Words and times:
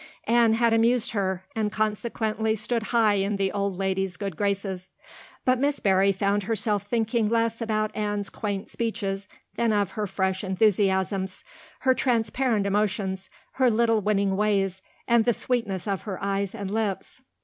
Anne 0.25 0.53
had 0.53 0.73
amused 0.73 1.11
her, 1.11 1.45
and 1.55 1.71
consequently 1.71 2.55
stood 2.55 2.81
high 2.81 3.13
in 3.13 3.35
the 3.35 3.51
old 3.51 3.77
lady's 3.77 4.17
good 4.17 4.35
graces. 4.35 4.89
But 5.45 5.59
Miss 5.59 5.79
Barry 5.79 6.11
found 6.11 6.41
herself 6.41 6.81
thinking 6.81 7.29
less 7.29 7.61
about 7.61 7.95
Anne's 7.95 8.31
quaint 8.31 8.67
speeches 8.67 9.27
than 9.57 9.71
of 9.71 9.91
her 9.91 10.07
fresh 10.07 10.43
enthusiasms, 10.43 11.43
her 11.81 11.93
transparent 11.93 12.65
emotions, 12.65 13.29
her 13.51 13.69
little 13.69 14.01
winning 14.01 14.35
ways, 14.35 14.81
and 15.07 15.23
the 15.23 15.33
sweetness 15.33 15.87
of 15.87 16.01
her 16.01 16.17
eyes 16.19 16.55
and 16.55 16.71
lips. 16.71 17.21